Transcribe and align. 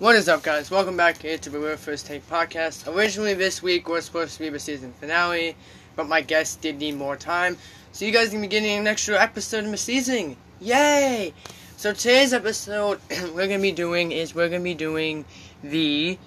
What 0.00 0.16
is 0.16 0.30
up, 0.30 0.42
guys? 0.42 0.70
Welcome 0.70 0.96
back 0.96 1.20
here 1.20 1.36
to 1.36 1.50
the 1.50 1.58
Real 1.58 1.76
First 1.76 2.06
Take 2.06 2.26
podcast. 2.26 2.90
Originally, 2.90 3.34
this 3.34 3.62
week 3.62 3.86
was 3.86 4.06
supposed 4.06 4.32
to 4.32 4.40
be 4.40 4.48
the 4.48 4.58
season 4.58 4.94
finale, 4.98 5.54
but 5.94 6.08
my 6.08 6.22
guest 6.22 6.62
did 6.62 6.78
need 6.78 6.94
more 6.94 7.18
time, 7.18 7.58
so 7.92 8.06
you 8.06 8.10
guys 8.10 8.30
can 8.30 8.40
be 8.40 8.46
getting 8.46 8.78
an 8.78 8.86
extra 8.86 9.20
episode 9.20 9.66
of 9.66 9.70
the 9.70 9.76
season. 9.76 10.38
Yay! 10.58 11.34
So 11.76 11.92
today's 11.92 12.32
episode, 12.32 12.98
we're 13.34 13.46
gonna 13.46 13.58
be 13.58 13.72
doing 13.72 14.10
is 14.10 14.34
we're 14.34 14.48
gonna 14.48 14.64
be 14.64 14.72
doing 14.72 15.26
the 15.62 16.18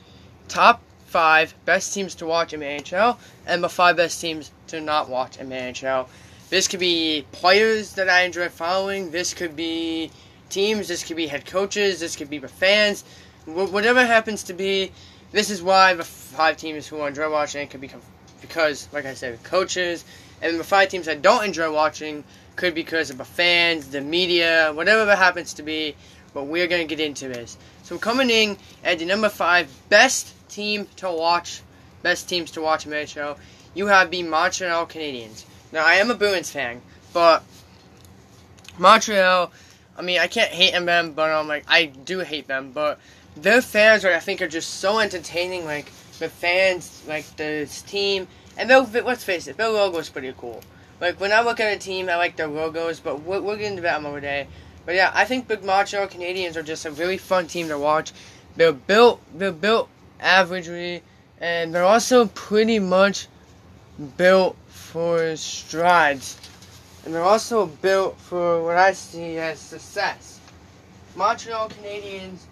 top 0.49 0.83
five 1.07 1.55
best 1.65 1.95
teams 1.95 2.13
to 2.13 2.27
watch 2.27 2.53
in 2.53 2.59
the 2.59 2.67
NHL 2.67 3.17
and 3.47 3.63
the 3.63 3.69
five 3.69 3.97
best 3.97 4.21
teams 4.21 4.51
to 4.67 4.81
not 4.81 5.09
watch 5.09 5.37
in 5.39 5.49
the 5.49 5.55
NHL. 5.55 6.07
This 6.51 6.67
could 6.67 6.79
be 6.79 7.25
players 7.31 7.95
that 7.95 8.07
I 8.07 8.21
enjoy 8.21 8.49
following. 8.49 9.09
This 9.09 9.33
could 9.33 9.55
be 9.55 10.11
teams. 10.51 10.87
This 10.87 11.03
could 11.03 11.17
be 11.17 11.25
head 11.25 11.47
coaches. 11.47 11.99
This 11.99 12.15
could 12.15 12.29
be 12.29 12.37
the 12.37 12.47
fans 12.47 13.03
whatever 13.45 14.05
happens 14.05 14.43
to 14.43 14.53
be, 14.53 14.91
this 15.31 15.49
is 15.49 15.61
why 15.61 15.93
the 15.93 16.03
five 16.03 16.57
teams 16.57 16.87
who 16.87 16.99
I 17.01 17.09
enjoy 17.09 17.29
watching 17.29 17.61
it 17.61 17.69
could 17.69 17.81
become 17.81 18.01
because, 18.41 18.89
like 18.91 19.05
I 19.05 19.13
said, 19.13 19.41
coaches, 19.43 20.03
and 20.41 20.59
the 20.59 20.63
five 20.63 20.89
teams 20.89 21.07
I 21.07 21.15
don't 21.15 21.45
enjoy 21.45 21.71
watching 21.71 22.23
could 22.55 22.75
be 22.75 22.83
because 22.83 23.09
of 23.09 23.17
the 23.17 23.25
fans, 23.25 23.89
the 23.89 24.01
media, 24.01 24.71
whatever 24.73 25.05
that 25.05 25.17
happens 25.17 25.53
to 25.55 25.63
be. 25.63 25.95
But 26.33 26.45
we're 26.45 26.67
gonna 26.67 26.85
get 26.85 26.99
into 26.99 27.27
this. 27.27 27.57
So 27.83 27.97
coming 27.97 28.29
in 28.29 28.57
at 28.83 28.99
the 28.99 29.05
number 29.05 29.29
five 29.29 29.69
best 29.89 30.33
team 30.49 30.87
to 30.97 31.11
watch, 31.11 31.61
best 32.01 32.27
teams 32.27 32.51
to 32.51 32.61
watch 32.61 32.85
in 32.85 32.91
the 32.91 33.07
show, 33.07 33.37
you 33.73 33.87
have 33.87 34.11
the 34.11 34.23
Montreal 34.23 34.87
Canadiens. 34.87 35.45
Now 35.71 35.85
I 35.85 35.95
am 35.95 36.11
a 36.11 36.15
Bruins 36.15 36.51
fan, 36.51 36.81
but 37.13 37.43
Montreal. 38.77 39.51
I 39.95 40.01
mean, 40.01 40.19
I 40.19 40.27
can't 40.27 40.51
hate 40.51 40.73
them, 40.73 41.13
but 41.13 41.31
I'm 41.31 41.47
like 41.47 41.65
I 41.67 41.85
do 41.85 42.19
hate 42.19 42.47
them, 42.47 42.71
but 42.71 42.99
their 43.35 43.61
fans 43.61 44.05
are, 44.05 44.13
I 44.13 44.19
think, 44.19 44.41
are 44.41 44.47
just 44.47 44.75
so 44.75 44.99
entertaining. 44.99 45.65
Like 45.65 45.91
the 46.19 46.29
fans, 46.29 47.03
like 47.07 47.35
this 47.35 47.81
team, 47.81 48.27
and 48.57 48.69
they'll, 48.69 48.83
let's 48.83 49.23
face 49.23 49.47
it, 49.47 49.57
their 49.57 49.69
logo 49.69 49.97
is 49.97 50.09
pretty 50.09 50.33
cool. 50.37 50.61
Like 51.01 51.19
when 51.19 51.33
I 51.33 51.41
look 51.41 51.59
at 51.59 51.75
a 51.75 51.79
team, 51.79 52.09
I 52.09 52.15
like 52.15 52.35
their 52.35 52.47
logos, 52.47 52.99
but 52.99 53.21
we'll, 53.23 53.41
we'll 53.41 53.57
get 53.57 53.71
into 53.71 53.81
that 53.81 53.99
another 53.99 54.21
day. 54.21 54.47
But 54.85 54.95
yeah, 54.95 55.11
I 55.13 55.25
think 55.25 55.47
Big 55.47 55.63
Montreal 55.63 56.07
Canadiens 56.07 56.55
are 56.55 56.63
just 56.63 56.85
a 56.85 56.91
really 56.91 57.17
fun 57.17 57.47
team 57.47 57.67
to 57.69 57.77
watch. 57.77 58.11
They're 58.55 58.73
built, 58.73 59.21
they're 59.33 59.51
built 59.51 59.89
averagely, 60.21 61.01
and 61.39 61.73
they're 61.73 61.83
also 61.83 62.27
pretty 62.27 62.79
much 62.79 63.27
built 64.17 64.55
for 64.67 65.35
strides. 65.35 66.37
And 67.05 67.13
they're 67.13 67.23
also 67.23 67.65
built 67.65 68.17
for 68.19 68.63
what 68.63 68.77
I 68.77 68.93
see 68.93 69.37
as 69.37 69.59
success. 69.59 70.39
Montreal 71.15 71.69
Canadiens 71.69 72.45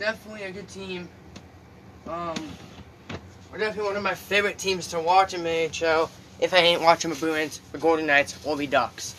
definitely 0.00 0.44
a 0.44 0.50
good 0.50 0.66
team. 0.66 1.06
Um, 2.08 2.34
we're 3.52 3.58
definitely 3.58 3.88
one 3.88 3.96
of 3.98 4.02
my 4.02 4.14
favorite 4.14 4.56
teams 4.56 4.88
to 4.88 4.98
watch 4.98 5.34
in 5.34 5.42
NHL. 5.42 6.08
If 6.40 6.54
I 6.54 6.56
ain't 6.56 6.80
watching 6.80 7.10
the 7.10 7.16
Bruins, 7.16 7.60
the 7.70 7.78
Golden 7.78 8.06
Knights, 8.06 8.34
or 8.46 8.56
the 8.56 8.66
Ducks. 8.66 9.14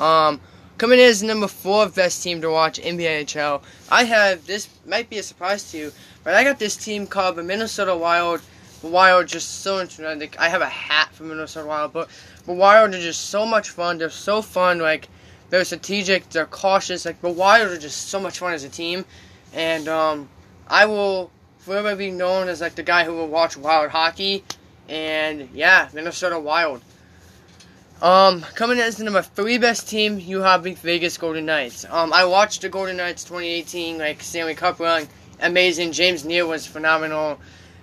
Um, 0.00 0.40
coming 0.78 0.98
in 0.98 1.04
as 1.04 1.22
number 1.22 1.46
four 1.46 1.86
best 1.90 2.22
team 2.22 2.40
to 2.40 2.50
watch 2.50 2.78
in 2.78 2.96
the 2.96 3.04
NHL, 3.04 3.60
I 3.90 4.04
have 4.04 4.46
this 4.46 4.70
might 4.86 5.10
be 5.10 5.18
a 5.18 5.22
surprise 5.22 5.70
to 5.70 5.78
you, 5.78 5.92
but 6.24 6.32
I 6.32 6.44
got 6.44 6.58
this 6.58 6.76
team 6.76 7.06
called 7.06 7.36
the 7.36 7.42
Minnesota 7.42 7.94
Wild. 7.94 8.40
The 8.80 8.88
Wild 8.88 9.28
just 9.28 9.60
so 9.60 9.80
interesting. 9.82 10.30
I 10.38 10.48
have 10.48 10.62
a 10.62 10.66
hat 10.66 11.14
from 11.14 11.28
Minnesota 11.28 11.68
Wild, 11.68 11.92
but 11.92 12.08
the 12.46 12.54
Wild 12.54 12.94
are 12.94 13.00
just 13.00 13.26
so 13.28 13.44
much 13.44 13.68
fun. 13.68 13.98
They're 13.98 14.08
so 14.08 14.40
fun. 14.40 14.78
Like 14.78 15.10
they're 15.50 15.62
strategic. 15.66 16.30
They're 16.30 16.46
cautious. 16.46 17.04
Like 17.04 17.20
the 17.20 17.28
Wild 17.28 17.70
are 17.70 17.78
just 17.78 18.08
so 18.08 18.18
much 18.18 18.38
fun 18.38 18.54
as 18.54 18.64
a 18.64 18.70
team. 18.70 19.04
And 19.54 19.88
um, 19.88 20.28
I 20.66 20.86
will 20.86 21.30
forever 21.58 21.94
be 21.94 22.10
known 22.10 22.48
as 22.48 22.60
like 22.60 22.74
the 22.74 22.82
guy 22.82 23.04
who 23.04 23.14
will 23.14 23.28
watch 23.28 23.56
Wild 23.56 23.90
hockey. 23.90 24.44
And 24.88 25.48
yeah, 25.52 25.88
Minnesota 25.92 26.38
Wild. 26.38 26.82
Um, 28.02 28.40
coming 28.56 28.78
in 28.78 28.84
as 28.84 28.96
the 28.96 29.04
number 29.04 29.22
three 29.22 29.58
best 29.58 29.88
team, 29.88 30.18
you 30.18 30.40
have 30.40 30.64
the 30.64 30.74
Vegas 30.74 31.16
Golden 31.16 31.46
Knights. 31.46 31.86
Um, 31.88 32.12
I 32.12 32.24
watched 32.24 32.62
the 32.62 32.68
Golden 32.68 32.96
Knights 32.96 33.22
2018 33.22 33.98
like 33.98 34.22
Stanley 34.22 34.56
Cup 34.56 34.80
run, 34.80 35.06
amazing. 35.40 35.92
James 35.92 36.24
Neal 36.24 36.48
was 36.48 36.66
phenomenal. 36.66 37.38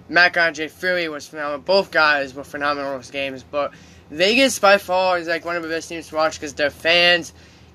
Marc-Andre 0.09 0.67
Fleury 0.67 1.07
was 1.07 1.25
phenomenal. 1.27 1.59
Both 1.59 1.91
guys 1.91 2.33
were 2.33 2.43
phenomenal 2.43 2.91
in 2.91 2.97
those 2.97 3.11
games. 3.11 3.45
But 3.49 3.73
Vegas 4.11 4.59
by 4.59 4.77
far 4.77 5.19
is 5.19 5.27
like 5.27 5.45
one 5.45 5.55
of 5.55 5.63
the 5.63 5.69
best 5.69 5.87
teams 5.87 6.09
to 6.09 6.15
watch 6.15 6.37
because 6.37 6.53
their 6.53 6.69
fans, 6.71 7.31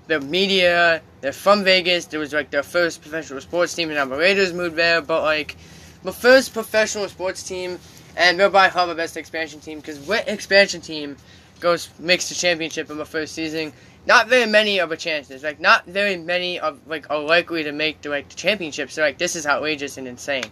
the 0.06 0.20
media, 0.20 1.02
they're 1.20 1.32
from 1.32 1.64
Vegas. 1.64 2.06
There 2.06 2.20
was 2.20 2.32
like 2.32 2.50
their 2.50 2.62
first 2.62 3.00
professional 3.00 3.40
sports 3.40 3.74
team, 3.74 3.88
and 3.88 3.96
now 3.96 4.04
the 4.04 4.16
Raiders 4.16 4.52
moved 4.52 4.76
there. 4.76 5.00
But 5.00 5.22
like 5.22 5.56
the 6.02 6.12
first 6.12 6.52
professional 6.52 7.08
sports 7.08 7.42
team, 7.42 7.78
and 8.16 8.38
they're 8.38 8.50
by 8.50 8.68
far 8.70 8.86
the 8.86 8.94
best 8.94 9.16
expansion 9.16 9.60
team 9.60 9.80
because 9.80 9.98
what 10.00 10.28
expansion 10.28 10.80
team 10.80 11.16
goes 11.60 11.88
makes 11.98 12.28
the 12.28 12.34
championship 12.34 12.90
in 12.90 12.98
the 12.98 13.06
first 13.06 13.34
season? 13.34 13.72
Not 14.06 14.28
very 14.28 14.46
many 14.46 14.78
of 14.78 14.90
the 14.90 14.96
chances. 14.96 15.42
Like 15.42 15.60
not 15.60 15.86
very 15.86 16.16
many 16.16 16.60
of 16.60 16.78
like 16.86 17.10
are 17.10 17.18
likely 17.18 17.64
to 17.64 17.72
make 17.72 18.02
the 18.02 18.10
like 18.10 18.28
the 18.28 18.36
championship. 18.36 18.90
So 18.90 19.02
like 19.02 19.18
this 19.18 19.34
is 19.34 19.46
outrageous 19.46 19.96
and 19.96 20.06
insane. 20.06 20.44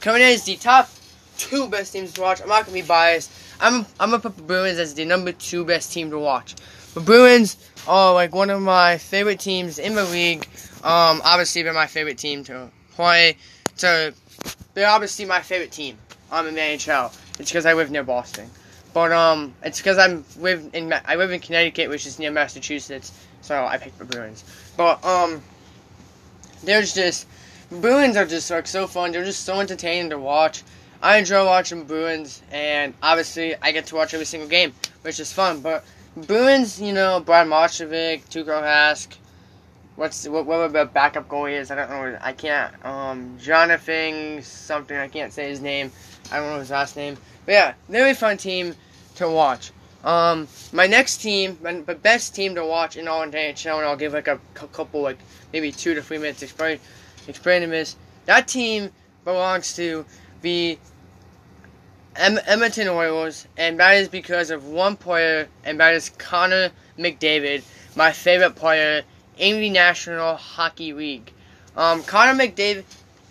Coming 0.00 0.22
in 0.22 0.28
is 0.28 0.44
the 0.44 0.56
top 0.56 0.90
two 1.38 1.68
best 1.68 1.94
teams 1.94 2.12
to 2.12 2.20
watch. 2.20 2.42
I'm 2.42 2.48
not 2.48 2.66
gonna 2.66 2.74
be 2.74 2.82
biased. 2.82 3.30
I'm 3.60 3.86
I'm 3.98 4.10
gonna 4.10 4.20
put 4.20 4.36
the 4.36 4.42
Bruins 4.42 4.78
as 4.78 4.92
the 4.92 5.06
number 5.06 5.32
two 5.32 5.64
best 5.64 5.92
team 5.92 6.10
to 6.10 6.18
watch. 6.18 6.54
The 6.92 7.00
Bruins 7.00 7.56
are 7.86 8.14
like 8.14 8.34
one 8.34 8.50
of 8.50 8.60
my 8.60 8.98
favorite 8.98 9.40
teams 9.40 9.78
in 9.78 9.94
the 9.94 10.04
league. 10.04 10.46
Um, 10.82 11.20
obviously 11.24 11.62
they're 11.62 11.72
my 11.72 11.86
favorite 11.86 12.18
team 12.18 12.44
to 12.44 12.70
play. 12.92 13.36
To 13.78 14.14
they're 14.74 14.88
obviously 14.88 15.24
my 15.24 15.40
favorite 15.40 15.72
team 15.72 15.98
um, 16.30 16.46
in 16.46 16.54
the 16.54 16.60
NHL. 16.60 17.14
It's 17.38 17.50
because 17.50 17.66
I 17.66 17.74
live 17.74 17.90
near 17.90 18.02
Boston. 18.02 18.48
But 18.92 19.12
um, 19.12 19.54
it's 19.62 19.78
because 19.78 19.98
I'm 19.98 20.24
live 20.38 20.68
in 20.72 20.92
I 20.92 21.14
live 21.14 21.30
in 21.30 21.40
Connecticut, 21.40 21.88
which 21.88 22.06
is 22.06 22.18
near 22.18 22.30
Massachusetts, 22.30 23.12
so 23.40 23.64
I 23.64 23.78
picked 23.78 23.98
the 23.98 24.04
Bruins. 24.04 24.44
But 24.76 25.04
um, 25.04 25.42
there's 26.64 26.94
just 26.94 27.26
Bruins 27.70 28.16
are 28.16 28.26
just 28.26 28.50
like 28.50 28.66
so 28.66 28.86
fun. 28.86 29.12
They're 29.12 29.24
just 29.24 29.44
so 29.44 29.60
entertaining 29.60 30.10
to 30.10 30.18
watch. 30.18 30.62
I 31.02 31.18
enjoy 31.18 31.46
watching 31.46 31.84
Bruins, 31.84 32.42
and 32.50 32.94
obviously 33.02 33.54
I 33.62 33.72
get 33.72 33.86
to 33.86 33.94
watch 33.94 34.12
every 34.12 34.26
single 34.26 34.48
game, 34.48 34.74
which 35.02 35.20
is 35.20 35.32
fun. 35.32 35.60
But 35.60 35.84
Bruins, 36.26 36.80
you 36.80 36.92
know, 36.92 37.20
Brad 37.20 37.46
Marchessault, 37.46 38.28
Tuukka 38.28 38.62
Rask. 38.62 39.16
What's 39.96 40.26
what? 40.26 40.46
What 40.46 40.72
the 40.72 40.84
backup 40.86 41.28
goalie 41.28 41.58
is? 41.58 41.70
I 41.70 41.74
don't 41.74 41.90
know. 41.90 42.18
I 42.20 42.32
can't. 42.32 42.72
Um, 42.84 43.36
Jonathan 43.38 44.42
something. 44.42 44.96
I 44.96 45.08
can't 45.08 45.32
say 45.32 45.48
his 45.48 45.60
name. 45.60 45.92
I 46.32 46.38
don't 46.38 46.50
know 46.50 46.58
his 46.58 46.70
last 46.70 46.96
name. 46.96 47.16
But 47.44 47.52
yeah, 47.52 47.74
very 47.88 48.14
fun 48.14 48.36
team 48.36 48.74
to 49.16 49.28
watch. 49.28 49.72
Um, 50.04 50.48
my 50.72 50.86
next 50.86 51.18
team, 51.18 51.58
my, 51.62 51.74
best 51.74 52.34
team 52.34 52.54
to 52.54 52.64
watch 52.64 52.96
in 52.96 53.06
all 53.06 53.20
NHL, 53.26 53.78
and 53.78 53.86
I'll 53.86 53.96
give 53.96 54.14
like 54.14 54.28
a, 54.28 54.40
couple, 54.54 55.02
like 55.02 55.18
maybe 55.52 55.70
two 55.70 55.94
to 55.94 56.02
three 56.02 56.16
minutes 56.16 56.42
explain, 56.42 56.78
explain 57.28 57.28
explaining 57.28 57.70
this. 57.70 57.96
That 58.24 58.48
team 58.48 58.90
belongs 59.24 59.74
to 59.76 60.06
the 60.40 60.78
Edmonton 62.16 62.88
Oilers, 62.88 63.46
and 63.56 63.78
that 63.78 63.96
is 63.96 64.08
because 64.08 64.50
of 64.50 64.66
one 64.66 64.96
player, 64.96 65.48
and 65.64 65.78
that 65.80 65.94
is 65.94 66.10
Connor 66.18 66.70
McDavid, 66.98 67.62
my 67.96 68.12
favorite 68.12 68.56
player 68.56 69.02
in 69.38 69.60
the 69.60 69.70
National 69.70 70.36
Hockey 70.36 70.92
League. 70.92 71.32
Um, 71.76 72.02
Connor 72.02 72.38
McDavid, 72.38 72.84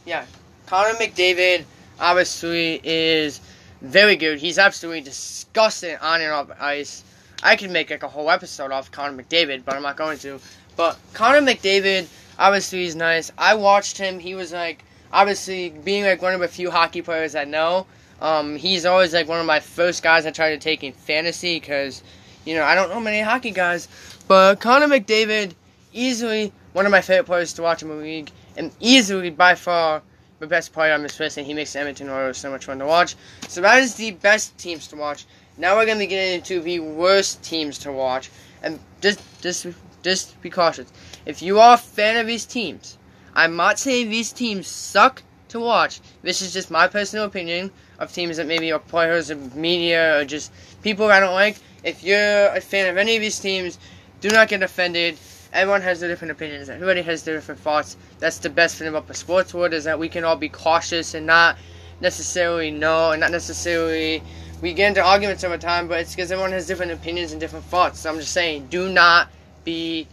yeah, 0.05 0.25
Connor 0.65 0.97
McDavid 0.97 1.65
obviously 1.99 2.79
is 2.83 3.41
very 3.81 4.15
good. 4.15 4.39
He's 4.39 4.57
absolutely 4.57 5.01
disgusting 5.01 5.97
on 5.97 6.21
and 6.21 6.31
off 6.31 6.49
ice. 6.59 7.03
I 7.43 7.55
could 7.55 7.71
make 7.71 7.89
like 7.89 8.03
a 8.03 8.07
whole 8.07 8.29
episode 8.29 8.71
off 8.71 8.91
Connor 8.91 9.21
McDavid, 9.21 9.65
but 9.65 9.75
I'm 9.75 9.83
not 9.83 9.97
going 9.97 10.17
to. 10.19 10.39
But 10.75 10.97
Connor 11.13 11.41
McDavid, 11.41 12.07
obviously, 12.37 12.85
is 12.85 12.95
nice. 12.95 13.31
I 13.37 13.55
watched 13.55 13.97
him. 13.97 14.19
He 14.19 14.35
was 14.35 14.53
like, 14.53 14.83
obviously, 15.11 15.69
being 15.69 16.05
like 16.05 16.21
one 16.21 16.33
of 16.33 16.39
the 16.39 16.47
few 16.47 16.71
hockey 16.71 17.01
players 17.01 17.35
I 17.35 17.43
know. 17.43 17.85
Um, 18.21 18.55
he's 18.55 18.85
always 18.85 19.13
like 19.13 19.27
one 19.27 19.39
of 19.39 19.45
my 19.45 19.59
first 19.59 20.03
guys 20.03 20.25
I 20.25 20.31
try 20.31 20.49
to 20.51 20.57
take 20.57 20.83
in 20.83 20.93
fantasy 20.93 21.59
because, 21.59 22.03
you 22.45 22.55
know, 22.55 22.63
I 22.63 22.75
don't 22.75 22.89
know 22.89 22.99
many 22.99 23.21
hockey 23.21 23.51
guys. 23.51 23.87
But 24.27 24.59
Connor 24.59 24.87
McDavid, 24.87 25.53
easily 25.93 26.51
one 26.73 26.85
of 26.85 26.91
my 26.91 27.01
favorite 27.01 27.25
players 27.25 27.53
to 27.53 27.61
watch 27.61 27.81
in 27.81 27.89
the 27.89 27.95
league, 27.95 28.31
and 28.57 28.71
easily 28.79 29.29
by 29.29 29.55
far 29.55 30.01
the 30.39 30.47
best 30.47 30.71
player 30.71 30.93
on 30.93 31.03
this 31.03 31.19
list, 31.19 31.37
and 31.37 31.45
he 31.45 31.53
makes 31.53 31.75
Edmonton 31.75 32.09
Oilers 32.09 32.37
so 32.37 32.49
much 32.49 32.65
fun 32.65 32.79
to 32.79 32.85
watch. 32.85 33.15
So 33.47 33.61
that 33.61 33.81
is 33.81 33.95
the 33.95 34.11
best 34.11 34.57
teams 34.57 34.87
to 34.87 34.95
watch. 34.95 35.25
Now 35.57 35.75
we're 35.75 35.85
gonna 35.85 36.05
get 36.05 36.35
into 36.35 36.61
the 36.61 36.79
worst 36.79 37.43
teams 37.43 37.77
to 37.79 37.91
watch, 37.91 38.29
and 38.63 38.79
just 39.01 39.19
just 39.41 39.67
just 40.03 40.41
be 40.41 40.49
cautious. 40.49 40.91
If 41.25 41.41
you 41.41 41.59
are 41.59 41.73
a 41.73 41.77
fan 41.77 42.17
of 42.17 42.27
these 42.27 42.45
teams, 42.45 42.97
I'm 43.33 43.55
not 43.55 43.79
saying 43.79 44.09
these 44.09 44.31
teams 44.31 44.67
suck 44.67 45.23
to 45.49 45.59
watch. 45.59 45.99
This 46.21 46.41
is 46.41 46.53
just 46.53 46.71
my 46.71 46.87
personal 46.87 47.25
opinion 47.25 47.71
of 47.99 48.11
teams 48.11 48.37
that 48.37 48.47
maybe 48.47 48.71
are 48.71 48.79
players 48.79 49.29
of 49.29 49.55
media 49.55 50.19
or 50.19 50.25
just 50.25 50.51
people 50.81 51.07
I 51.07 51.19
don't 51.19 51.33
like. 51.33 51.57
If 51.83 52.03
you're 52.03 52.47
a 52.47 52.61
fan 52.61 52.89
of 52.89 52.97
any 52.97 53.15
of 53.15 53.21
these 53.21 53.39
teams, 53.39 53.77
do 54.21 54.29
not 54.29 54.47
get 54.47 54.63
offended. 54.63 55.17
everyone 55.51 55.81
has 55.81 55.99
their 55.99 56.09
different 56.09 56.31
opinions. 56.31 56.69
Everybody 56.69 57.01
has 57.01 57.23
their 57.23 57.35
different 57.35 57.59
thoughts. 57.59 57.97
That's 58.19 58.37
the 58.37 58.49
best 58.49 58.77
thing 58.77 58.87
about 58.87 59.07
the 59.07 59.13
sports 59.13 59.53
world 59.53 59.73
is 59.73 59.83
that 59.85 59.97
we 59.97 60.09
can 60.09 60.23
all 60.23 60.35
be 60.35 60.49
cautious 60.49 61.13
and 61.13 61.25
not 61.25 61.57
necessarily 62.01 62.71
know 62.71 63.11
and 63.11 63.19
not 63.19 63.31
necessarily 63.31 64.21
we 64.61 64.73
get 64.73 64.89
into 64.89 65.01
arguments 65.01 65.43
over 65.43 65.57
time, 65.57 65.87
but 65.87 65.99
it's 66.01 66.15
because 66.15 66.31
everyone 66.31 66.51
has 66.51 66.67
different 66.67 66.91
opinions 66.91 67.31
and 67.31 67.39
different 67.39 67.65
thoughts. 67.65 68.01
So 68.01 68.09
I'm 68.09 68.19
just 68.19 68.33
saying, 68.33 68.67
do 68.67 68.89
not 68.89 69.29
be, 69.63 70.07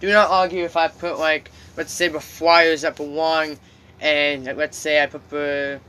do 0.00 0.10
not 0.10 0.30
argue 0.30 0.64
if 0.64 0.76
I 0.76 0.88
put 0.88 1.18
like, 1.18 1.50
let's 1.76 1.92
say 1.92 2.08
the 2.08 2.20
Flyers 2.20 2.84
up 2.84 3.00
a 3.00 3.02
one, 3.02 3.58
and 4.00 4.44
let's 4.56 4.76
say 4.76 5.02
I 5.02 5.06
put 5.06 5.28
the 5.30 5.80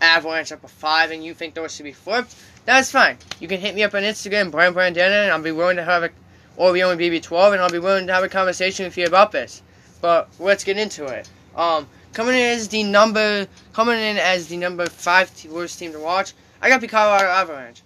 Avalanche 0.00 0.52
up 0.52 0.64
a 0.64 0.68
five, 0.68 1.10
and 1.10 1.24
you 1.24 1.34
think 1.34 1.54
those 1.54 1.74
should 1.74 1.84
be 1.84 1.92
flipped. 1.92 2.34
That's 2.64 2.90
fine. 2.90 3.18
You 3.40 3.48
can 3.48 3.60
hit 3.60 3.74
me 3.74 3.82
up 3.82 3.94
on 3.94 4.02
Instagram, 4.02 4.50
Brian 4.50 4.74
Brandana, 4.74 5.24
and 5.24 5.32
I'll 5.32 5.42
be 5.42 5.52
willing 5.52 5.76
to 5.76 5.84
have 5.84 6.04
a, 6.04 6.10
only 6.58 6.80
BB12, 6.80 7.52
and 7.52 7.60
I'll 7.60 7.70
be 7.70 7.78
willing 7.78 8.06
to 8.06 8.12
have 8.12 8.22
a 8.22 8.28
conversation 8.28 8.84
with 8.84 8.96
you 8.96 9.06
about 9.06 9.32
this. 9.32 9.62
But 10.00 10.28
let's 10.38 10.64
get 10.64 10.78
into 10.78 11.06
it. 11.06 11.28
Um, 11.56 11.88
coming 12.12 12.34
in 12.34 12.42
as 12.42 12.68
the 12.68 12.82
number, 12.82 13.46
coming 13.72 13.98
in 13.98 14.16
as 14.18 14.46
the 14.48 14.56
number 14.56 14.86
five 14.86 15.30
worst 15.50 15.78
team 15.78 15.92
to 15.92 15.98
watch. 15.98 16.34
I 16.60 16.68
got 16.68 16.80
the 16.80 16.88
Colorado 16.88 17.26
Avalanche. 17.26 17.82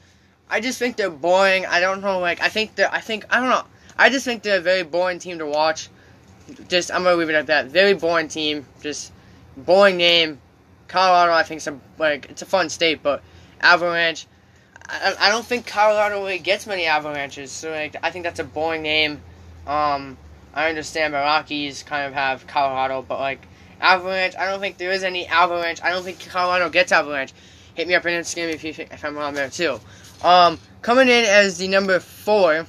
I 0.48 0.60
just 0.60 0.78
think 0.78 0.96
they're 0.96 1.10
boring. 1.10 1.66
I 1.66 1.80
don't 1.80 2.02
know, 2.02 2.18
like 2.18 2.40
I 2.40 2.48
think 2.48 2.74
they're. 2.74 2.92
I 2.92 3.00
think 3.00 3.24
I 3.30 3.40
don't 3.40 3.48
know. 3.48 3.64
I 3.98 4.10
just 4.10 4.24
think 4.24 4.42
they're 4.42 4.58
a 4.58 4.62
very 4.62 4.82
boring 4.82 5.18
team 5.18 5.38
to 5.38 5.46
watch. 5.46 5.88
Just 6.68 6.92
I'm 6.92 7.02
gonna 7.02 7.16
leave 7.16 7.30
it 7.30 7.34
at 7.34 7.46
that. 7.46 7.66
Very 7.66 7.94
boring 7.94 8.28
team. 8.28 8.66
Just 8.80 9.12
boring 9.56 9.96
name. 9.96 10.40
Colorado, 10.88 11.32
I 11.32 11.42
think, 11.42 11.62
like 11.98 12.30
it's 12.30 12.42
a 12.42 12.46
fun 12.46 12.68
state, 12.68 13.02
but 13.02 13.22
Avalanche. 13.60 14.26
I, 14.88 15.16
I 15.18 15.28
don't 15.30 15.44
think 15.44 15.66
Colorado 15.66 16.22
really 16.22 16.38
gets 16.38 16.66
many 16.66 16.86
avalanches, 16.86 17.50
so 17.50 17.70
like 17.70 17.96
I 18.02 18.10
think 18.10 18.24
that's 18.24 18.38
a 18.38 18.44
boring 18.44 18.82
name. 18.82 19.20
Um, 19.66 20.16
I 20.54 20.68
understand 20.68 21.12
the 21.12 21.18
Rockies 21.18 21.82
kind 21.82 22.06
of 22.06 22.14
have 22.14 22.46
Colorado, 22.46 23.02
but 23.02 23.18
like 23.18 23.46
Avalanche, 23.80 24.36
I 24.36 24.46
don't 24.46 24.60
think 24.60 24.78
there 24.78 24.92
is 24.92 25.02
any 25.02 25.26
Avalanche. 25.26 25.82
I 25.82 25.90
don't 25.90 26.04
think 26.04 26.24
Colorado 26.28 26.70
gets 26.70 26.92
Avalanche. 26.92 27.32
Hit 27.74 27.88
me 27.88 27.94
up 27.94 28.04
on 28.04 28.12
Instagram 28.12 28.54
if 28.54 28.64
you 28.64 28.70
if 28.78 29.04
I'm 29.04 29.16
wrong 29.16 29.34
there 29.34 29.50
too. 29.50 29.80
Um, 30.22 30.58
coming 30.82 31.08
in 31.08 31.24
as 31.24 31.58
the 31.58 31.68
number 31.68 31.98
four. 31.98 32.66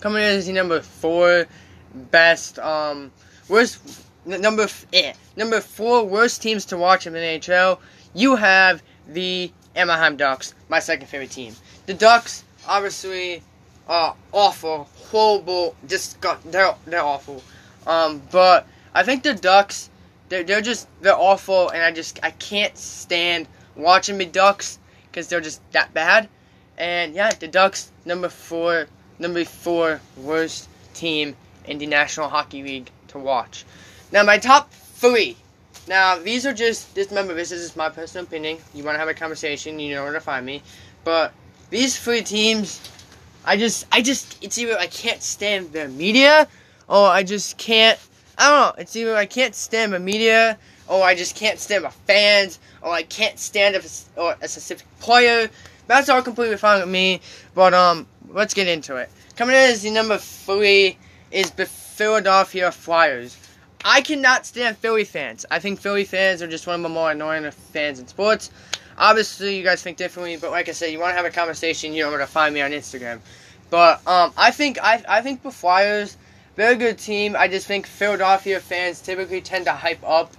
Coming 0.00 0.22
in 0.22 0.28
as 0.28 0.46
the 0.46 0.52
number 0.52 0.80
four 0.80 1.46
best 1.94 2.58
um 2.58 3.10
worst 3.48 4.05
number 4.26 4.68
eh, 4.92 5.12
number 5.36 5.60
four 5.60 6.04
worst 6.04 6.42
teams 6.42 6.64
to 6.66 6.76
watch 6.76 7.06
in 7.06 7.12
the 7.12 7.18
NHL. 7.18 7.78
You 8.14 8.36
have 8.36 8.82
the 9.08 9.52
Anaheim 9.74 10.16
Ducks, 10.16 10.54
my 10.68 10.78
second 10.78 11.06
favorite 11.06 11.30
team. 11.30 11.54
The 11.86 11.94
Ducks, 11.94 12.44
obviously, 12.66 13.42
are 13.88 14.14
awful, 14.32 14.88
horrible. 15.10 15.76
Just 15.86 16.20
they're 16.44 16.74
they're 16.86 17.02
awful. 17.02 17.42
Um, 17.86 18.22
but 18.32 18.66
I 18.94 19.02
think 19.02 19.22
the 19.22 19.34
Ducks, 19.34 19.90
they're 20.28 20.42
they're 20.42 20.60
just 20.60 20.88
they're 21.00 21.16
awful, 21.16 21.68
and 21.70 21.82
I 21.82 21.92
just 21.92 22.18
I 22.22 22.30
can't 22.32 22.76
stand 22.76 23.46
watching 23.76 24.18
the 24.18 24.26
Ducks 24.26 24.78
because 25.10 25.28
they're 25.28 25.40
just 25.40 25.60
that 25.72 25.94
bad. 25.94 26.28
And 26.78 27.14
yeah, 27.14 27.30
the 27.30 27.48
Ducks 27.48 27.92
number 28.04 28.28
four, 28.28 28.86
number 29.18 29.44
four 29.44 30.00
worst 30.16 30.68
team 30.94 31.36
in 31.66 31.78
the 31.78 31.86
National 31.86 32.28
Hockey 32.28 32.62
League 32.62 32.90
to 33.08 33.18
watch. 33.18 33.64
Now 34.12 34.22
my 34.22 34.38
top 34.38 34.72
three. 34.72 35.36
Now 35.88 36.18
these 36.18 36.46
are 36.46 36.52
just 36.52 36.94
just 36.94 37.10
remember 37.10 37.34
this 37.34 37.52
is 37.52 37.62
just 37.62 37.76
my 37.76 37.88
personal 37.88 38.24
opinion. 38.24 38.58
You 38.74 38.84
want 38.84 38.94
to 38.94 38.98
have 38.98 39.08
a 39.08 39.14
conversation, 39.14 39.78
you 39.78 39.94
know 39.94 40.02
where 40.04 40.12
to 40.12 40.20
find 40.20 40.44
me. 40.46 40.62
But 41.04 41.32
these 41.70 41.98
three 41.98 42.22
teams, 42.22 42.80
I 43.44 43.56
just 43.56 43.86
I 43.90 44.02
just 44.02 44.42
it's 44.42 44.58
either 44.58 44.78
I 44.78 44.86
can't 44.86 45.22
stand 45.22 45.72
the 45.72 45.88
media 45.88 46.48
or 46.88 47.08
I 47.08 47.22
just 47.22 47.58
can't. 47.58 47.98
I 48.38 48.50
don't 48.50 48.76
know. 48.76 48.82
It's 48.82 48.94
either 48.96 49.16
I 49.16 49.26
can't 49.26 49.54
stand 49.54 49.92
the 49.92 49.98
media 49.98 50.58
or 50.88 51.02
I 51.02 51.14
just 51.14 51.34
can't 51.34 51.58
stand 51.58 51.84
my 51.84 51.90
fans 51.90 52.58
or 52.82 52.92
I 52.92 53.02
can't 53.02 53.38
stand 53.38 53.76
a, 53.76 53.82
or 54.20 54.36
a 54.40 54.48
specific 54.48 54.86
player. 55.00 55.48
That's 55.86 56.08
all 56.08 56.22
completely 56.22 56.56
fine 56.56 56.80
with 56.80 56.88
me. 56.88 57.20
But 57.54 57.74
um, 57.74 58.06
let's 58.28 58.54
get 58.54 58.68
into 58.68 58.96
it. 58.96 59.10
Coming 59.36 59.56
in 59.56 59.62
as 59.62 59.82
the 59.82 59.90
number 59.90 60.18
three 60.18 60.98
is 61.30 61.50
the 61.52 61.66
Philadelphia 61.66 62.70
Flyers. 62.70 63.36
I 63.88 64.00
cannot 64.00 64.44
stand 64.44 64.76
Philly 64.78 65.04
fans. 65.04 65.46
I 65.48 65.60
think 65.60 65.78
Philly 65.78 66.02
fans 66.02 66.42
are 66.42 66.48
just 66.48 66.66
one 66.66 66.74
of 66.74 66.82
the 66.82 66.88
more 66.88 67.12
annoying 67.12 67.48
fans 67.52 68.00
in 68.00 68.08
sports. 68.08 68.50
Obviously, 68.98 69.56
you 69.56 69.62
guys 69.62 69.80
think 69.80 69.96
differently, 69.96 70.36
but 70.36 70.50
like 70.50 70.68
I 70.68 70.72
said, 70.72 70.90
you 70.90 70.98
want 70.98 71.12
to 71.12 71.16
have 71.16 71.24
a 71.24 71.30
conversation, 71.30 71.94
you 71.94 72.02
know 72.02 72.10
where 72.10 72.18
to 72.18 72.26
find 72.26 72.52
me 72.52 72.62
on 72.62 72.72
Instagram. 72.72 73.20
But 73.70 74.04
um, 74.08 74.32
I 74.36 74.50
think 74.50 74.82
I 74.82 75.04
I 75.08 75.20
think 75.22 75.44
the 75.44 75.52
Flyers, 75.52 76.16
very 76.56 76.74
good 76.74 76.98
team. 76.98 77.36
I 77.38 77.46
just 77.46 77.68
think 77.68 77.86
Philadelphia 77.86 78.58
fans 78.58 79.00
typically 79.00 79.40
tend 79.40 79.66
to 79.66 79.72
hype 79.72 80.02
up 80.02 80.32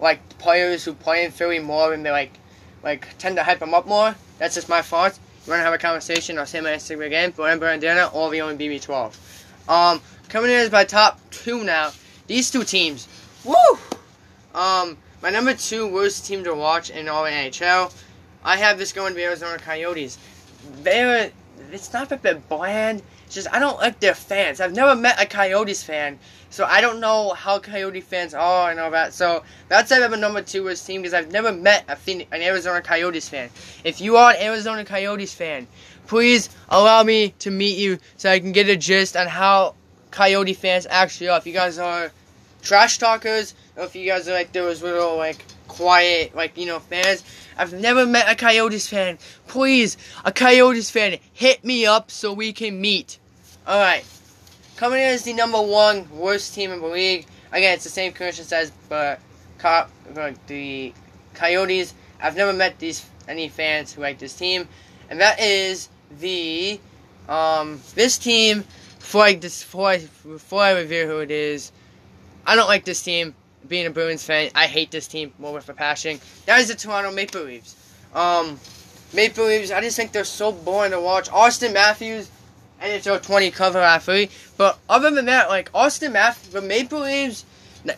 like 0.00 0.20
players 0.38 0.84
who 0.84 0.94
play 0.94 1.24
in 1.24 1.32
Philly 1.32 1.58
more 1.58 1.92
and 1.92 2.06
they 2.06 2.12
like 2.12 2.38
like 2.84 3.18
tend 3.18 3.34
to 3.34 3.42
hype 3.42 3.58
them 3.58 3.74
up 3.74 3.88
more. 3.88 4.14
That's 4.38 4.54
just 4.54 4.68
my 4.68 4.80
thoughts. 4.80 5.18
You 5.44 5.50
want 5.50 5.58
to 5.58 5.64
have 5.64 5.74
a 5.74 5.78
conversation? 5.78 6.38
I'll 6.38 6.46
say 6.46 6.60
my 6.60 6.70
Instagram 6.70 7.06
again. 7.06 7.32
Brian 7.34 7.58
Brandana 7.58 8.14
or 8.14 8.30
the 8.30 8.42
only 8.42 8.68
BB12. 8.68 9.68
Um, 9.68 10.00
coming 10.28 10.52
in 10.52 10.58
as 10.58 10.70
my 10.70 10.84
top 10.84 11.18
two 11.32 11.64
now. 11.64 11.90
These 12.26 12.50
two 12.50 12.64
teams, 12.64 13.08
woo! 13.44 13.54
Um, 14.54 14.96
my 15.22 15.30
number 15.30 15.54
two 15.54 15.86
worst 15.86 16.26
team 16.26 16.42
to 16.44 16.54
watch 16.54 16.90
in 16.90 17.08
all 17.08 17.24
NHL. 17.24 17.94
I 18.44 18.56
have 18.56 18.78
this 18.78 18.92
going 18.92 19.12
to 19.12 19.16
be 19.16 19.24
Arizona 19.24 19.58
Coyotes. 19.58 20.18
They're 20.82 21.30
it's 21.72 21.92
not 21.92 22.08
that 22.10 22.22
they're 22.22 22.36
bland. 22.36 23.02
It's 23.24 23.34
just 23.34 23.52
I 23.52 23.58
don't 23.58 23.78
like 23.78 23.98
their 24.00 24.14
fans. 24.14 24.60
I've 24.60 24.74
never 24.74 24.94
met 24.94 25.20
a 25.20 25.26
Coyotes 25.26 25.82
fan, 25.82 26.18
so 26.50 26.64
I 26.64 26.80
don't 26.80 27.00
know 27.00 27.32
how 27.32 27.58
Coyote 27.58 28.00
fans 28.00 28.34
are 28.34 28.70
and 28.70 28.78
all 28.78 28.90
that. 28.90 29.14
So 29.14 29.42
that's 29.68 29.90
why 29.90 29.98
I 29.98 30.00
have 30.00 30.12
a 30.12 30.16
number 30.16 30.42
two 30.42 30.64
worst 30.64 30.86
team 30.86 31.02
because 31.02 31.14
I've 31.14 31.32
never 31.32 31.52
met 31.52 31.84
a 31.88 31.96
Phoenix, 31.96 32.30
an 32.32 32.42
Arizona 32.42 32.80
Coyotes 32.80 33.28
fan. 33.28 33.50
If 33.84 34.00
you 34.00 34.16
are 34.16 34.32
an 34.32 34.36
Arizona 34.40 34.84
Coyotes 34.84 35.34
fan, 35.34 35.66
please 36.06 36.50
allow 36.68 37.02
me 37.02 37.34
to 37.40 37.50
meet 37.50 37.78
you 37.78 37.98
so 38.16 38.30
I 38.30 38.38
can 38.38 38.52
get 38.52 38.68
a 38.68 38.76
gist 38.76 39.16
on 39.16 39.26
how 39.26 39.74
Coyote 40.10 40.54
fans 40.54 40.86
actually 40.88 41.28
are. 41.28 41.38
If 41.38 41.46
you 41.46 41.52
guys 41.52 41.78
are 41.78 42.10
trash 42.62 42.98
talkers, 42.98 43.54
or 43.76 43.84
if 43.84 43.94
you 43.94 44.06
guys 44.06 44.28
are 44.28 44.32
like 44.32 44.52
those 44.52 44.82
little 44.82 45.16
like 45.16 45.44
quiet 45.68 46.34
like 46.34 46.56
you 46.56 46.66
know 46.66 46.78
fans. 46.78 47.22
I've 47.58 47.72
never 47.72 48.06
met 48.06 48.30
a 48.30 48.34
Coyotes 48.34 48.88
fan. 48.88 49.18
Please, 49.46 49.96
a 50.24 50.32
Coyotes 50.32 50.90
fan, 50.90 51.18
hit 51.32 51.64
me 51.64 51.86
up 51.86 52.10
so 52.10 52.32
we 52.32 52.52
can 52.52 52.80
meet. 52.80 53.18
All 53.66 53.78
right, 53.78 54.04
coming 54.76 55.00
in 55.00 55.06
as 55.06 55.22
the 55.22 55.32
number 55.32 55.60
one 55.60 56.08
worst 56.10 56.54
team 56.54 56.70
in 56.70 56.80
the 56.80 56.86
league. 56.86 57.26
Again, 57.52 57.74
it's 57.74 57.84
the 57.84 57.90
same 57.90 58.12
commission 58.12 58.44
as 58.52 58.72
but 58.88 59.20
cop 59.58 59.90
like 60.14 60.44
the 60.46 60.92
Coyotes. 61.34 61.94
I've 62.20 62.36
never 62.36 62.52
met 62.52 62.78
these 62.78 63.06
any 63.28 63.48
fans 63.48 63.92
who 63.92 64.02
like 64.02 64.18
this 64.18 64.34
team, 64.34 64.68
and 65.10 65.20
that 65.20 65.40
is 65.40 65.88
the 66.18 66.80
um 67.28 67.80
this 67.94 68.18
team. 68.18 68.64
Before 69.06 69.22
I 69.22 69.34
this 69.34 69.62
before 69.62 69.88
I, 69.88 69.98
before 69.98 70.62
I 70.62 70.84
who 70.84 71.20
it 71.20 71.30
is, 71.30 71.70
I 72.44 72.56
don't 72.56 72.66
like 72.66 72.84
this 72.84 73.00
team 73.00 73.36
being 73.68 73.86
a 73.86 73.90
Bruins 73.90 74.24
fan, 74.24 74.50
I 74.52 74.66
hate 74.66 74.90
this 74.90 75.06
team 75.06 75.32
more 75.38 75.52
with 75.52 75.68
a 75.68 75.74
passion. 75.74 76.18
That 76.46 76.58
is 76.58 76.66
the 76.66 76.74
Toronto 76.74 77.12
Maple 77.12 77.42
Leafs. 77.42 77.76
Um, 78.16 78.58
Maple 79.14 79.44
Leafs, 79.44 79.70
I 79.70 79.80
just 79.80 79.96
think 79.96 80.10
they're 80.10 80.24
so 80.24 80.50
boring 80.50 80.90
to 80.90 81.00
watch. 81.00 81.30
Auston 81.30 81.72
Matthews, 81.72 82.28
NHL 82.82 83.22
20 83.22 83.52
cover 83.52 83.78
athlete. 83.78 84.32
But 84.56 84.76
other 84.88 85.12
than 85.12 85.26
that, 85.26 85.50
like 85.50 85.70
Auston 85.70 86.10
Matthews, 86.10 86.52
the 86.52 86.60
Maple 86.60 87.02
Leafs, 87.02 87.44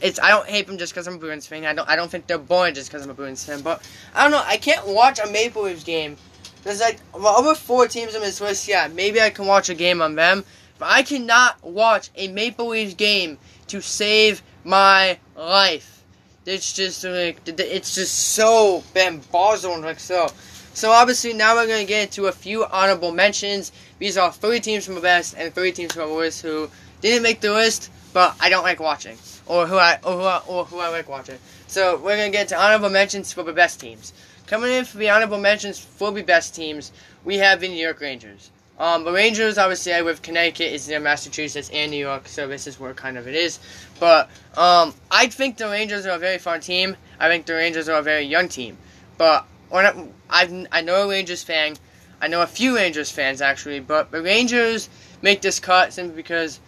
it's 0.03 0.21
I 0.21 0.29
don't 0.29 0.47
hate 0.47 0.67
them 0.67 0.77
just 0.77 0.93
because 0.93 1.07
I'm 1.07 1.15
a 1.15 1.19
Bruins 1.19 1.47
fan. 1.47 1.65
I 1.65 1.73
don't 1.73 1.88
I 1.88 1.97
don't 1.97 2.11
think 2.11 2.27
they're 2.27 2.37
boring 2.37 2.75
just 2.75 2.91
because 2.91 3.03
I'm 3.03 3.09
a 3.09 3.15
Bruins 3.15 3.47
fan. 3.47 3.62
But 3.62 3.81
I 4.15 4.25
don't 4.25 4.33
know. 4.33 4.45
I 4.45 4.59
can't 4.59 4.87
watch 4.87 5.21
a 5.21 5.27
Maple 5.31 5.62
Leafs 5.62 5.85
game. 5.85 6.19
There's 6.65 6.81
like 6.81 6.99
the 7.12 7.21
other 7.21 7.55
four 7.55 7.88
teams 7.88 8.15
on 8.15 8.21
this 8.21 8.43
list. 8.43 8.69
Yeah, 8.69 8.88
maybe 8.88 9.23
I 9.23 9.31
can 9.31 9.47
watch 9.47 9.71
a 9.71 9.75
game 9.75 10.03
on 10.03 10.15
them. 10.15 10.45
But 10.79 10.91
I 10.91 11.03
cannot 11.03 11.63
watch 11.65 12.11
a 12.15 12.29
Maple 12.29 12.69
Leafs 12.69 12.95
game 12.95 13.39
to 13.69 13.81
save 13.81 14.43
my 14.65 15.19
life. 15.37 16.05
It's 16.47 16.73
just 16.73 17.05
like 17.05 17.41
it's 17.47 17.95
just 17.95 18.15
so 18.15 18.83
bamboozled 18.95 19.83
like 19.83 20.01
so. 20.01 20.29
So 20.73 20.91
obviously 20.93 21.33
now 21.33 21.57
we're 21.57 21.67
gonna 21.67 21.85
get 21.85 22.05
into 22.05 22.29
a 22.29 22.33
few 22.33 22.65
honorable 22.65 23.11
mentions. 23.11 23.73
These 23.99 24.17
are 24.17 24.33
three 24.33 24.61
teams 24.61 24.87
from 24.87 24.95
the 24.95 25.01
best 25.01 25.35
and 25.37 25.53
three 25.53 25.73
teams 25.73 25.93
from 25.93 26.09
the 26.09 26.15
worst 26.15 26.41
who 26.41 26.71
didn't 27.01 27.25
make 27.25 27.41
the 27.41 27.53
list, 27.53 27.91
but 28.13 28.37
I 28.41 28.49
don't 28.49 28.63
like 28.63 28.81
watching, 28.81 29.19
or 29.47 29.67
who 29.67 29.77
I 29.77 29.99
or 30.05 30.13
who 30.13 30.23
I, 30.23 30.41
or 30.47 30.65
who 30.65 30.79
I 30.79 30.89
like 30.89 31.09
watching. 31.09 31.39
So 31.67 31.99
we're 31.99 32.17
gonna 32.17 32.31
get 32.31 32.49
to 32.49 32.57
honorable 32.57 32.91
mentions 32.91 33.33
for 33.33 33.43
the 33.43 33.53
best 33.53 33.81
teams. 33.81 34.13
Coming 34.47 34.73
in 34.73 34.85
for 34.85 34.97
the 34.99 35.11
honorable 35.11 35.39
mentions 35.39 35.79
for 35.79 36.13
the 36.13 36.23
best 36.23 36.55
teams, 36.55 36.93
we 37.25 37.37
have 37.39 37.61
the 37.61 37.69
New 37.69 37.75
York 37.75 38.01
Rangers. 38.01 38.51
Um, 38.79 39.03
the 39.05 39.13
Rangers, 39.13 39.59
obviously, 39.59 40.01
with 40.03 40.23
Connecticut 40.23 40.73
is 40.73 40.89
near 40.89 41.01
Massachusetts 41.01 41.69
and 41.73 41.91
New 41.91 41.97
York, 41.99 42.29
so 42.29 42.47
this 42.47 42.69
is 42.69 42.79
where 42.79 42.95
kind 42.95 43.19
of 43.19 43.27
it 43.27 43.35
is. 43.35 43.59
But 43.99 44.31
um, 44.57 44.95
I 45.11 45.27
think 45.27 45.57
the 45.57 45.69
Rangers 45.69 46.07
are 46.07 46.15
a 46.15 46.19
very 46.19 46.39
fun 46.39 46.61
team. 46.61 46.97
I 47.19 47.29
think 47.29 47.47
the 47.47 47.55
Rangers 47.55 47.89
are 47.89 47.99
a 47.99 48.03
very 48.03 48.23
young 48.23 48.49
team. 48.49 48.79
But 49.17 49.47
I, 49.73 50.67
I 50.71 50.81
know 50.83 51.03
a 51.03 51.09
Rangers 51.09 51.43
fan, 51.43 51.77
I 52.21 52.29
know 52.29 52.43
a 52.43 52.47
few 52.47 52.77
Rangers 52.77 53.11
fans 53.11 53.43
actually, 53.43 53.81
but 53.81 54.13
the 54.13 54.23
Rangers 54.23 54.89
make 55.23 55.43
this 55.43 55.59
cut 55.59 55.93
simply 55.93 56.15
because 56.15 56.61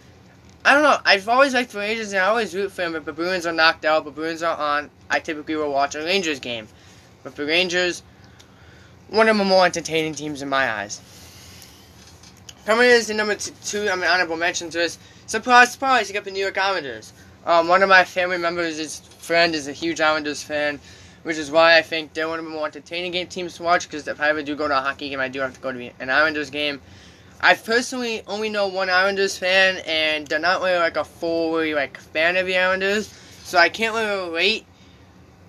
I 0.63 0.73
don't 0.73 0.83
know. 0.83 0.97
I've 1.05 1.27
always 1.27 1.53
liked 1.53 1.71
the 1.71 1.79
Rangers, 1.79 2.13
and 2.13 2.21
I 2.21 2.27
always 2.27 2.53
root 2.53 2.71
for 2.71 2.81
them. 2.81 2.95
If 2.95 3.05
the 3.05 3.13
Bruins 3.13 3.45
are 3.45 3.53
knocked 3.53 3.83
out, 3.85 4.05
the 4.05 4.11
Bruins 4.11 4.43
are 4.43 4.55
on, 4.55 4.91
I 5.09 5.19
typically 5.19 5.55
will 5.55 5.71
watch 5.71 5.95
a 5.95 5.99
Rangers 5.99 6.39
game. 6.39 6.67
But 7.23 7.35
the 7.35 7.45
Rangers, 7.45 8.03
one 9.09 9.27
of 9.27 9.37
the 9.37 9.43
more 9.43 9.65
entertaining 9.65 10.13
teams 10.13 10.41
in 10.41 10.49
my 10.49 10.69
eyes. 10.69 11.01
Coming 12.65 12.91
in 12.91 13.03
the 13.05 13.13
number 13.15 13.35
two, 13.35 13.89
I 13.89 13.95
mean, 13.95 14.05
honorable 14.05 14.37
mention 14.37 14.69
to 14.69 14.85
us. 14.85 14.99
Surprise, 15.25 15.71
surprise, 15.71 16.07
you 16.07 16.13
got 16.13 16.25
the 16.25 16.31
New 16.31 16.41
York 16.41 16.59
Islanders. 16.59 17.11
Um, 17.43 17.67
one 17.67 17.81
of 17.81 17.89
my 17.89 18.03
family 18.03 18.37
members, 18.37 18.77
his 18.77 18.99
friend, 18.99 19.55
is 19.55 19.67
a 19.67 19.71
huge 19.71 19.99
Islanders 19.99 20.43
fan, 20.43 20.79
which 21.23 21.37
is 21.37 21.49
why 21.49 21.75
I 21.75 21.81
think 21.81 22.13
they're 22.13 22.27
one 22.27 22.37
of 22.37 22.45
the 22.45 22.51
more 22.51 22.67
entertaining 22.67 23.13
game 23.13 23.25
teams 23.25 23.55
to 23.55 23.63
watch. 23.63 23.87
Because 23.87 24.07
if 24.07 24.21
I 24.21 24.29
ever 24.29 24.43
do 24.43 24.55
go 24.55 24.67
to 24.67 24.77
a 24.77 24.81
hockey 24.81 25.09
game, 25.09 25.19
I 25.19 25.27
do 25.27 25.39
have 25.39 25.55
to 25.55 25.59
go 25.59 25.71
to 25.71 25.91
an 25.99 26.11
Islanders 26.11 26.51
game. 26.51 26.81
I 27.39 27.55
personally 27.55 28.21
only 28.27 28.49
know 28.49 28.67
one 28.67 28.91
Islanders 28.91 29.39
fan, 29.39 29.77
and 29.87 30.27
they're 30.27 30.37
not 30.37 30.61
really 30.61 30.77
like 30.77 30.97
a 30.97 31.03
fully 31.03 31.73
like 31.73 31.97
fan 31.97 32.37
of 32.37 32.45
the 32.45 32.57
Islanders, 32.57 33.11
so 33.43 33.57
I 33.57 33.69
can't 33.69 33.95
really 33.95 34.29
relate. 34.29 34.65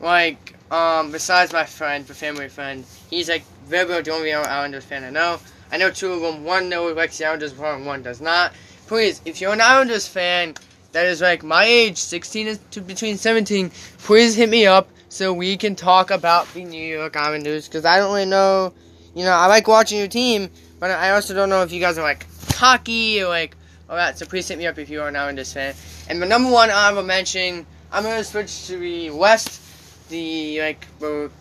Like, 0.00 0.54
um, 0.70 1.12
besides 1.12 1.52
my 1.52 1.64
friend, 1.64 2.06
the 2.06 2.14
family 2.14 2.48
friend, 2.48 2.86
he's 3.10 3.28
like 3.28 3.44
very 3.66 4.00
the 4.00 4.12
only 4.12 4.32
Islanders 4.32 4.84
fan 4.84 5.04
I 5.04 5.10
know. 5.10 5.38
I 5.72 5.78
know 5.78 5.90
two 5.90 6.12
of 6.12 6.20
them. 6.20 6.44
One 6.44 6.68
knows 6.68 6.94
likes 6.94 7.16
the 7.16 7.24
Islanders, 7.24 7.58
and 7.58 7.86
one 7.86 8.02
does 8.02 8.20
not. 8.20 8.52
Please, 8.86 9.22
if 9.24 9.40
you're 9.40 9.54
an 9.54 9.60
Islanders 9.62 10.06
fan 10.06 10.54
that 10.92 11.06
is 11.06 11.22
like 11.22 11.42
my 11.42 11.64
age, 11.64 11.96
16 11.96 12.58
to 12.72 12.80
between 12.82 13.16
17, 13.16 13.70
please 13.98 14.34
hit 14.34 14.50
me 14.50 14.66
up 14.66 14.90
so 15.08 15.32
we 15.32 15.56
can 15.56 15.74
talk 15.74 16.10
about 16.10 16.46
the 16.52 16.64
New 16.64 16.84
York 16.84 17.16
Islanders 17.16 17.68
because 17.68 17.86
I 17.86 17.98
don't 17.98 18.12
really 18.12 18.26
know. 18.26 18.74
You 19.14 19.24
know, 19.24 19.32
I 19.32 19.46
like 19.46 19.66
watching 19.66 19.98
your 19.98 20.08
team, 20.08 20.50
but 20.78 20.90
I 20.90 21.12
also 21.12 21.34
don't 21.34 21.48
know 21.48 21.62
if 21.62 21.72
you 21.72 21.80
guys 21.80 21.96
are 21.96 22.02
like 22.02 22.26
cocky 22.52 23.22
or 23.22 23.28
like 23.28 23.56
all 23.88 23.96
that. 23.96 24.18
So 24.18 24.26
please 24.26 24.46
hit 24.48 24.58
me 24.58 24.66
up 24.66 24.78
if 24.78 24.90
you 24.90 25.00
are 25.00 25.08
an 25.08 25.16
Islanders 25.16 25.54
fan. 25.54 25.74
And 26.10 26.20
the 26.20 26.26
number 26.26 26.50
one 26.50 26.70
honorable 26.70 27.02
mention, 27.02 27.64
I'm 27.90 28.02
gonna 28.02 28.24
switch 28.24 28.66
to 28.66 28.76
the 28.76 29.10
West, 29.10 29.62
the 30.10 30.60
like 30.60 30.86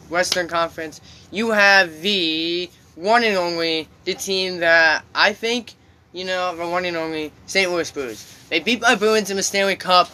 Western 0.10 0.48
Conference. 0.48 1.02
You 1.32 1.52
have 1.52 2.02
the 2.02 2.70
one 2.96 3.24
and 3.24 3.38
only 3.38 3.88
the 4.06 4.14
team 4.14 4.60
that 4.60 5.04
I 5.16 5.34
think, 5.34 5.74
you 6.14 6.26
know, 6.26 6.56
the 6.56 6.68
one 6.68 6.86
and 6.86 6.98
only 6.98 7.32
St. 7.46 7.72
Louis 7.72 7.90
Blues. 7.92 8.38
They 8.50 8.60
beat 8.60 8.82
my 8.82 8.96
Bruins 8.96 9.30
in 9.30 9.38
the 9.38 9.44
Stanley 9.44 9.76
Cup. 9.76 10.10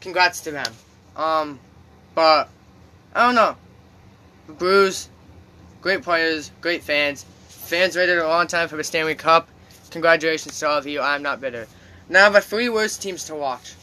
Congrats 0.00 0.40
to 0.42 0.50
them. 0.50 0.72
Um, 1.16 1.58
but 2.14 2.48
I 3.14 3.26
don't 3.26 3.34
know. 3.34 3.56
The 4.46 4.52
Blues, 4.52 5.08
great 5.80 6.02
players, 6.02 6.50
great 6.60 6.82
fans. 6.82 7.24
Fans 7.48 7.96
waited 7.96 8.18
a 8.18 8.28
long 8.28 8.46
time 8.46 8.68
for 8.68 8.76
the 8.76 8.84
Stanley 8.84 9.14
Cup. 9.14 9.48
Congratulations 9.90 10.58
to 10.60 10.68
all 10.68 10.78
of 10.78 10.86
you. 10.86 11.00
I'm 11.00 11.22
not 11.22 11.40
bitter. 11.40 11.66
Now 12.08 12.30
the 12.30 12.40
three 12.40 12.68
worst 12.68 13.02
teams 13.02 13.24
to 13.24 13.34
watch. 13.34 13.74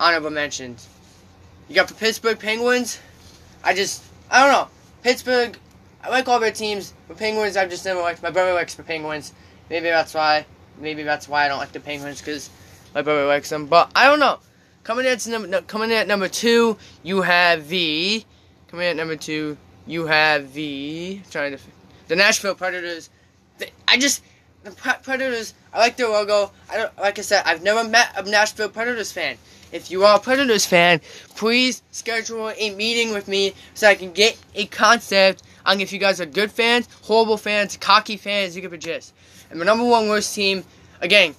Honorable 0.00 0.30
mentions. 0.30 0.88
You 1.68 1.74
got 1.74 1.88
the 1.88 1.94
Pittsburgh 1.94 2.38
Penguins. 2.38 2.98
I 3.62 3.74
just, 3.74 4.02
I 4.30 4.42
don't 4.42 4.52
know. 4.52 4.68
Pittsburgh, 5.02 5.58
I 6.02 6.10
like 6.10 6.28
all 6.28 6.40
their 6.40 6.52
teams. 6.52 6.94
The 7.08 7.14
Penguins, 7.14 7.56
I've 7.56 7.70
just 7.70 7.84
never 7.84 8.00
liked. 8.00 8.22
My 8.22 8.30
brother 8.30 8.52
likes 8.52 8.74
the 8.74 8.82
Penguins. 8.82 9.32
Maybe 9.68 9.88
that's 9.88 10.14
why. 10.14 10.46
Maybe 10.78 11.02
that's 11.02 11.28
why 11.28 11.44
I 11.44 11.48
don't 11.48 11.58
like 11.58 11.72
the 11.72 11.80
Penguins 11.80 12.20
because 12.20 12.50
my 12.94 13.02
brother 13.02 13.26
likes 13.26 13.48
them. 13.50 13.66
But 13.66 13.90
I 13.96 14.06
don't 14.06 14.20
know. 14.20 14.38
Coming 14.84 15.06
in 15.06 15.12
at 15.12 15.26
number, 15.26 15.60
coming 15.62 15.90
in 15.90 15.96
at 15.96 16.08
number 16.08 16.28
two, 16.28 16.78
you 17.02 17.22
have 17.22 17.68
the. 17.68 18.24
Coming 18.68 18.86
in 18.86 18.90
at 18.90 18.96
number 18.96 19.16
two, 19.16 19.56
you 19.86 20.06
have 20.06 20.52
the. 20.54 21.20
Trying 21.30 21.56
to, 21.56 21.62
the 22.06 22.16
Nashville 22.16 22.54
Predators. 22.54 23.10
I 23.86 23.98
just 23.98 24.22
the 24.62 24.70
Predators. 25.02 25.54
I 25.72 25.78
like 25.78 25.96
their 25.96 26.08
logo. 26.08 26.52
I 26.70 26.76
don't 26.76 26.98
like 26.98 27.18
I 27.18 27.22
said. 27.22 27.42
I've 27.44 27.62
never 27.62 27.88
met 27.88 28.12
a 28.16 28.22
Nashville 28.22 28.68
Predators 28.68 29.12
fan. 29.12 29.36
If 29.72 29.90
you 29.90 30.04
are 30.04 30.16
a 30.16 30.20
Predators 30.20 30.64
fan, 30.64 31.00
please 31.36 31.82
schedule 31.90 32.50
a 32.56 32.74
meeting 32.74 33.12
with 33.12 33.28
me 33.28 33.52
so 33.74 33.88
I 33.88 33.94
can 33.94 34.12
get 34.12 34.38
a 34.54 34.64
concept 34.66 35.42
on 35.68 35.80
if 35.80 35.92
you 35.92 35.98
guys 35.98 36.20
are 36.20 36.26
good 36.26 36.50
fans, 36.50 36.88
horrible 37.02 37.36
fans, 37.36 37.76
cocky 37.76 38.16
fans. 38.16 38.56
You 38.56 38.62
get 38.62 38.70
the 38.70 38.78
gist. 38.78 39.14
And 39.50 39.60
the 39.60 39.64
number 39.64 39.84
one 39.84 40.08
worst 40.08 40.34
team, 40.34 40.64
again, 41.00 41.34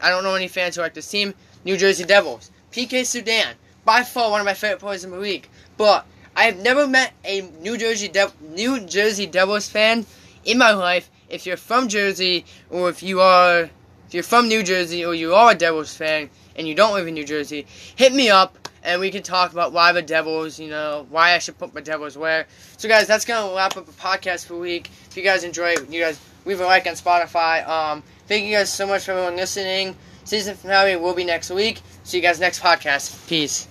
I 0.00 0.10
don't 0.10 0.22
know 0.22 0.34
any 0.34 0.48
fans 0.48 0.76
who 0.76 0.82
like 0.82 0.94
this 0.94 1.10
team. 1.10 1.34
New 1.64 1.76
Jersey 1.76 2.04
Devils. 2.04 2.50
PK 2.70 3.02
Subban, 3.02 3.54
by 3.84 4.04
far 4.04 4.30
one 4.30 4.40
of 4.40 4.46
my 4.46 4.54
favorite 4.54 4.80
players 4.80 5.04
in 5.04 5.10
the 5.10 5.18
league. 5.18 5.48
But 5.76 6.06
I 6.36 6.44
have 6.44 6.58
never 6.58 6.86
met 6.86 7.12
a 7.24 7.40
New 7.60 7.76
Jersey 7.76 8.08
De- 8.08 8.32
New 8.40 8.80
Jersey 8.80 9.26
Devils 9.26 9.68
fan 9.68 10.06
in 10.44 10.56
my 10.56 10.70
life 10.70 11.10
if 11.28 11.44
you're 11.44 11.56
from 11.56 11.88
Jersey 11.88 12.44
or 12.70 12.88
if 12.88 13.02
you 13.02 13.20
are 13.20 13.62
if 14.06 14.14
you're 14.14 14.22
from 14.22 14.48
New 14.48 14.62
Jersey 14.62 15.04
or 15.04 15.14
you 15.14 15.34
are 15.34 15.50
a 15.50 15.54
Devils 15.54 15.94
fan 15.94 16.30
and 16.56 16.66
you 16.66 16.74
don't 16.74 16.94
live 16.94 17.06
in 17.06 17.14
New 17.14 17.24
Jersey, 17.24 17.66
hit 17.96 18.12
me 18.14 18.30
up 18.30 18.67
and 18.82 19.00
we 19.00 19.10
can 19.10 19.22
talk 19.22 19.52
about 19.52 19.72
why 19.72 19.92
the 19.92 20.02
Devils, 20.02 20.58
you 20.58 20.68
know, 20.68 21.06
why 21.10 21.32
I 21.34 21.38
should 21.38 21.58
put 21.58 21.74
my 21.74 21.80
Devils 21.80 22.16
where. 22.16 22.46
So 22.76 22.88
guys, 22.88 23.06
that's 23.06 23.24
gonna 23.24 23.54
wrap 23.54 23.76
up 23.76 23.86
the 23.86 23.92
podcast 23.92 24.46
for 24.46 24.54
the 24.54 24.60
week. 24.60 24.90
If 25.10 25.16
you 25.16 25.22
guys 25.22 25.44
enjoy 25.44 25.70
it, 25.70 25.90
you 25.90 26.00
guys 26.00 26.20
leave 26.44 26.60
a 26.60 26.64
like 26.66 26.86
on 26.86 26.94
Spotify. 26.94 27.66
Um, 27.68 28.02
thank 28.26 28.44
you 28.44 28.56
guys 28.56 28.72
so 28.72 28.86
much 28.86 29.04
for 29.04 29.12
everyone 29.12 29.36
listening. 29.36 29.96
Season 30.24 30.54
finale 30.54 30.96
will 30.96 31.14
be 31.14 31.24
next 31.24 31.50
week. 31.50 31.80
See 32.04 32.18
you 32.18 32.22
guys 32.22 32.38
next 32.38 32.62
podcast. 32.62 33.26
Peace. 33.28 33.66